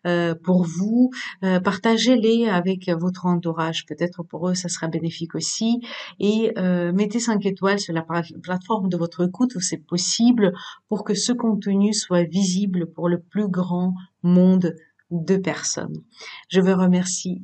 euh, 0.06 0.34
pour 0.34 0.64
vous, 0.64 1.10
euh, 1.42 1.60
partagez-les 1.60 2.48
avec 2.48 2.88
votre 2.88 3.26
entourage. 3.26 3.84
Peut-être 3.84 4.22
pour 4.22 4.48
eux, 4.48 4.54
ça 4.54 4.70
sera 4.70 4.88
bénéfique 4.88 5.34
aussi. 5.34 5.82
Et 6.18 6.52
euh, 6.56 6.90
mettez 6.94 7.20
5 7.20 7.44
étoiles 7.44 7.78
sur 7.78 7.92
la 7.92 8.06
plateforme 8.42 8.88
de 8.88 8.96
votre 8.96 9.28
écoute 9.28 9.56
où 9.56 9.60
c'est 9.60 9.76
possible 9.76 10.54
pour 10.88 11.04
que 11.04 11.12
ce 11.12 11.34
contenu 11.34 11.92
soit 11.92 12.24
visible 12.24 12.86
pour 12.86 13.10
le 13.10 13.20
plus 13.20 13.48
grand 13.48 13.92
monde 14.22 14.74
de 15.10 15.36
personnes. 15.36 16.02
Je 16.48 16.62
vous 16.62 16.74
remercie 16.74 17.42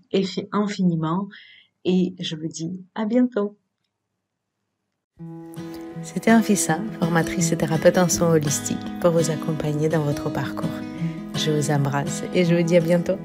infiniment 0.51 1.29
et 1.85 2.15
je 2.19 2.37
vous 2.37 2.49
dis 2.49 2.87
à 2.95 3.05
bientôt. 3.05 3.59
C'était 6.03 6.33
Anfissa, 6.33 6.79
formatrice 6.99 7.53
et 7.53 7.57
thérapeute 7.57 7.99
en 7.99 8.09
soins 8.09 8.31
holistiques, 8.31 8.79
pour 9.01 9.11
vous 9.11 9.31
accompagner 9.31 9.89
dans 9.89 10.01
votre 10.01 10.31
parcours. 10.31 10.71
Je 11.35 11.51
vous 11.51 11.71
embrasse 11.71 12.23
et 12.35 12.45
je 12.45 12.55
vous 12.55 12.63
dis 12.63 12.77
à 12.77 12.81
bientôt. 12.81 13.19